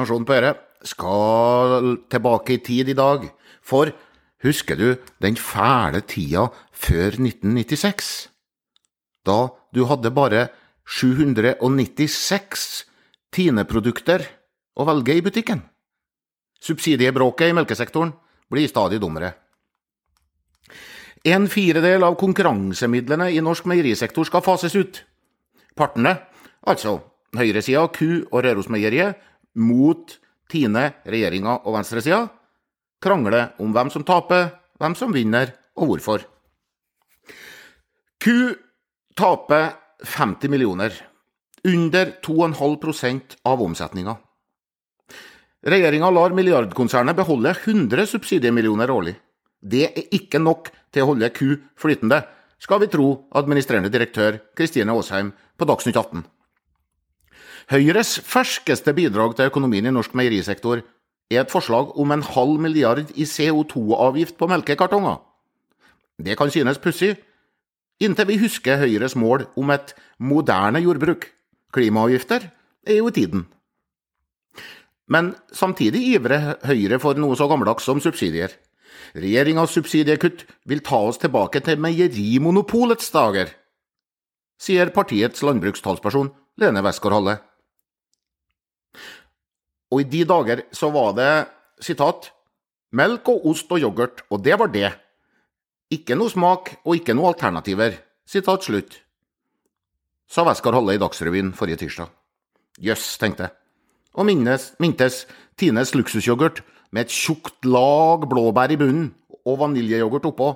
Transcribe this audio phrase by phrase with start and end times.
[0.00, 0.54] Nasjonen på Øre
[0.86, 3.26] skal tilbake i tid i dag.
[3.60, 3.92] For
[4.44, 4.88] husker du
[5.20, 8.30] den fæle tida før 1996?
[9.28, 10.48] Da du hadde bare
[10.88, 12.86] 796
[13.30, 14.24] Tine-produkter
[14.74, 15.60] å velge i butikken.
[16.60, 18.10] Subsidiebråket i melkesektoren
[18.50, 19.36] blir stadig dummere.
[21.22, 25.02] En firedel av konkurransemidlene i norsk meierisektor skal fases ut.
[25.78, 26.16] Partene,
[26.66, 26.96] altså
[27.38, 29.14] høyresida, Ku og Rørosmeieriet,
[29.58, 30.18] mot
[30.50, 32.24] Tine, regjeringa og venstresida,
[33.02, 34.48] krangler om hvem som taper,
[34.80, 36.24] hvem som vinner, og hvorfor.
[38.20, 38.56] Ku
[39.16, 39.70] taper
[40.02, 40.92] 50 millioner,
[41.64, 44.16] under 2,5% av omsetninga.
[45.60, 49.14] Regjeringa lar milliardkonsernet beholde 100 subsidiemillioner årlig.
[49.60, 52.22] Det er ikke nok til å holde ku flytende,
[52.60, 56.24] skal vi tro administrerende direktør Kristine Aasheim på Dagsnytt 18.
[57.68, 60.80] Høyres ferskeste bidrag til økonomien i norsk meierisektor
[61.30, 65.20] er et forslag om en halv milliard i CO2-avgift på melkekartonger.
[66.20, 67.16] Det kan synes pussig,
[68.00, 71.28] inntil vi husker Høyres mål om et moderne jordbruk.
[71.72, 72.50] Klimaavgifter
[72.86, 73.46] er jo i tiden.
[75.10, 78.52] Men samtidig ivrer Høyre for noe så gammeldags som subsidier.
[79.14, 83.50] Regjeringas subsidiekutt vil ta oss tilbake til meierimonopolets dager,
[84.60, 87.38] sier partiets landbrukstalsperson Lene Westgård-Halle.
[89.90, 91.30] Og i de dager så var det
[91.82, 92.30] sitat
[92.94, 94.90] melk og ost og yoghurt, og det var det.
[95.90, 97.96] Ikke noe smak og ikke noe alternativer.
[98.26, 99.00] Sitat slutt.
[100.30, 102.10] Sa Westgård-Halle i Dagsrevyen forrige tirsdag.
[102.78, 103.56] Jøss, tenkte jeg.
[104.14, 105.24] Og minnes, mintes
[105.58, 106.62] Tines luksusyoghurt
[106.94, 109.10] med et tjukt lag blåbær i bunnen
[109.46, 110.48] og vaniljeyoghurt oppå,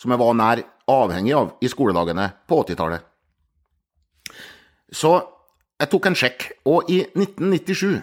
[0.00, 3.04] som jeg var nær avhengig av i skoledagene på 80-tallet.
[4.94, 5.12] Så
[5.80, 8.02] jeg tok en sjekk, og i 1997,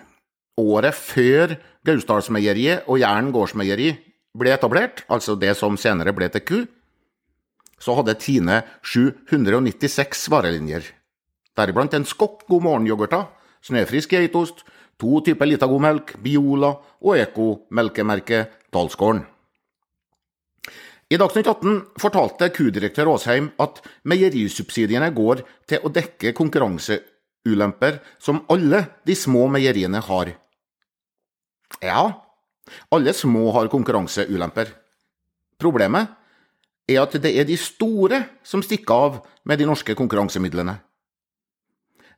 [0.59, 1.55] året før
[1.87, 3.91] Gausdalsmeieriet og Jæren gårdsmeieri
[4.37, 6.59] ble etablert, altså det som senere ble til Ku,
[7.81, 10.85] så hadde Tine 796 varelinjer,
[11.57, 13.25] deriblant en skokk God morgen-yoghurter,
[13.65, 14.61] snøfrisk geitost,
[15.01, 19.25] to typer Litago-melk, Biola og Eko-melkemerket Dalsgården.
[21.11, 28.85] I Dagsnytt 18 fortalte Q-direktør Aasheim at meierisubsidiene går til å dekke konkurranseulemper som alle
[29.03, 30.31] de små meieriene har.
[31.79, 32.27] Ja,
[32.91, 34.71] alle små har konkurranseulemper.
[35.61, 36.11] Problemet
[36.89, 40.75] er at det er de store som stikker av med de norske konkurransemidlene.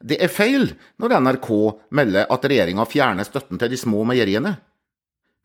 [0.04, 0.68] Det er feil
[1.00, 1.50] når NRK
[1.96, 4.58] melder at regjeringa fjerner støtten til de små meieriene,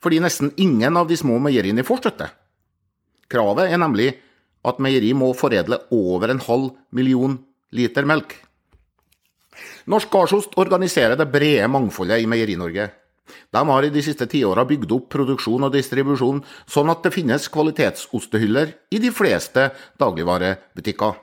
[0.02, 2.30] fordi nesten ingen av de små meieriene får støtte.
[3.30, 4.12] Kravet er nemlig
[4.66, 7.36] at meieri må foredle over en halv million
[7.74, 8.34] liter melk.
[9.90, 12.88] Norsk Gardsost organiserer det brede mangfoldet i Meieri-Norge.
[13.52, 17.48] De har i de siste tiåra bygd opp produksjon og distribusjon sånn at det finnes
[17.52, 21.16] kvalitetsostehyller i de fleste dagligvarebutikker.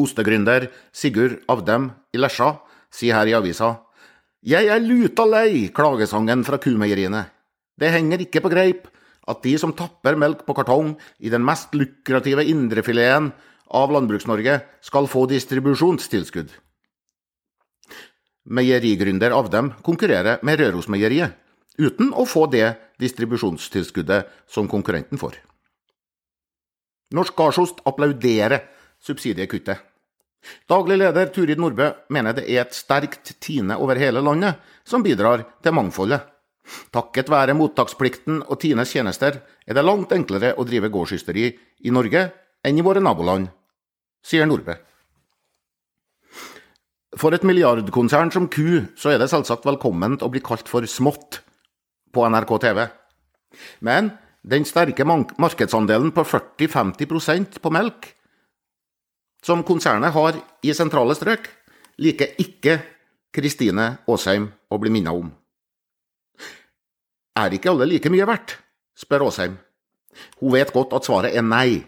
[0.00, 2.54] Ostegründer Sigurd Avdem i Lesja
[2.90, 3.74] sier her i avisa
[4.40, 7.26] Jeg er luta lei klagesangen fra kumeieriene.
[7.76, 8.88] Det henger ikke på greip
[9.28, 13.30] at de som tapper melk på kartong i den mest lukrative indrefileten
[13.70, 16.50] av Landbruks-Norge, skal få distribusjonstilskudd.
[18.48, 21.36] Meierigründer Avdem konkurrerer med Rørosmeieriet,
[21.78, 25.36] uten å få det distribusjonstilskuddet som konkurrenten får.
[27.16, 28.62] Norsk Gardsost applauderer
[29.02, 29.78] subsidiekuttet.
[30.70, 35.44] Daglig leder Turid Nordbø mener det er et sterkt Tine over hele landet som bidrar
[35.60, 36.22] til mangfoldet.
[36.94, 41.48] Takket være mottaksplikten og Tines tjenester er det langt enklere å drive gårdshysteri
[41.84, 42.28] i Norge
[42.64, 43.48] enn i våre naboland,
[44.24, 44.76] sier Nordbø.
[47.20, 51.42] For et milliardkonsern som Ku, så er det selvsagt velkomment å bli kalt for smått
[52.14, 52.86] på NRK TV.
[53.84, 58.08] Men den sterke markedsandelen på 40-50% på melk
[59.44, 61.46] som konsernet har i sentrale strøk,
[62.00, 62.78] liker ikke
[63.32, 65.30] Kristine Aasheim å bli minnet om.
[67.40, 68.56] Er ikke alle like mye verdt?
[68.96, 69.56] spør Aasheim.
[70.40, 71.80] Hun vet godt at svaret er nei.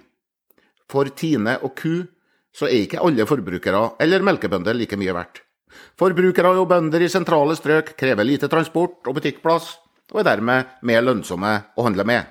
[0.88, 2.04] For Tine og Ku
[2.52, 5.40] så er ikke alle forbrukere eller melkebønder like mye verdt.
[5.98, 9.78] Forbrukere og bønder i sentrale strøk krever lite transport og butikkplass,
[10.12, 12.28] og er dermed mer lønnsomme å handle med.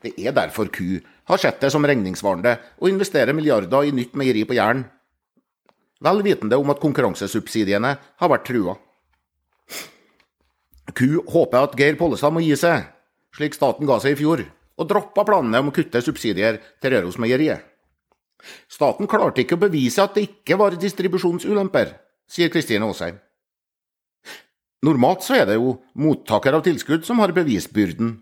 [0.00, 0.96] Det er derfor Ku
[1.26, 4.84] har sett det som regningssvarende å investere milliarder i nytt meieri på Jæren,
[6.00, 8.76] vel vitende om at konkurransesubsidiene har vært trua.
[10.96, 12.86] Ku håper at Geir Pollestad må gi seg,
[13.36, 14.44] slik staten ga seg i fjor,
[14.76, 17.75] og droppa planene om å kutte subsidier til Rørosmeieriet.
[18.70, 21.94] Staten klarte ikke å bevise at det ikke var distribusjonsulemper,
[22.30, 23.18] sier Kristine Aasheim.
[24.86, 28.12] Normalt så er det jo mottaker av tilskudd som har bevisbyrden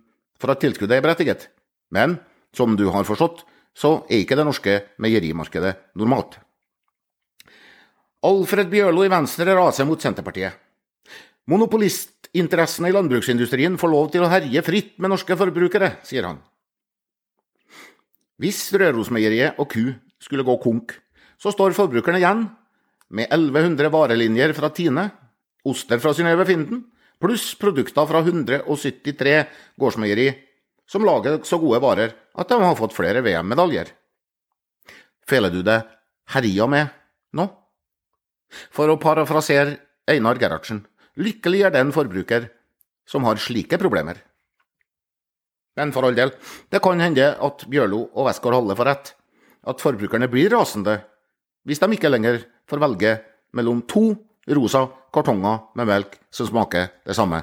[0.40, 1.49] for at tilskuddet er berettiget,
[1.93, 2.19] men
[2.55, 3.43] som du har forstått,
[3.75, 6.38] så er ikke det norske meierimarkedet normalt.
[8.25, 10.55] Alfred Bjørlo i Venstre raser mot Senterpartiet.
[11.50, 16.38] Monopolistinteressene i landbruksindustrien får lov til å herje fritt med norske forbrukere, sier han.
[18.41, 19.93] Hvis Rørosmeieriet og Ku
[20.23, 20.97] skulle gå konk,
[21.39, 22.47] så står forbrukerne igjen
[23.15, 25.07] med 1100 varelinjer fra Tine,
[25.65, 26.83] oster fra Synnøve Finden,
[27.23, 29.37] pluss produkter fra 173
[29.81, 30.29] gårdsmeieri
[30.91, 33.93] som lager så gode varer at de har fått flere VM-medaljer.
[35.25, 35.79] Føler du det
[36.35, 36.91] herja med
[37.39, 37.47] nå?
[38.75, 39.79] For å parafrasere
[40.11, 40.83] Einar Gerhardsen,
[41.17, 42.51] lykkelig er den forbruker
[43.09, 44.19] som har slike problemer.
[45.79, 46.31] Men for all del,
[46.71, 49.15] det kan hende at Bjørlo og Westgård-Halle får rett,
[49.67, 51.00] at forbrukerne blir rasende
[51.65, 53.15] hvis de ikke lenger får velge
[53.56, 54.11] mellom to
[54.53, 54.85] rosa
[55.15, 57.41] kartonger med melk som smaker det samme.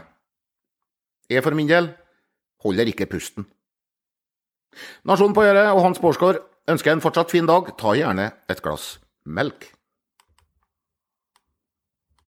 [1.31, 1.89] Jeg for min del
[2.61, 3.47] holder ikke pusten.
[5.07, 7.71] Nasjonen på Øre og Hans Bårdsgaard ønsker en fortsatt fin dag.
[7.79, 9.71] Ta gjerne et glass melk.